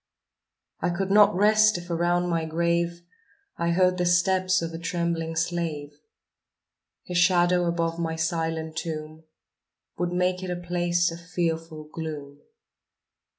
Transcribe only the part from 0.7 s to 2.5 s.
I could not rest if around my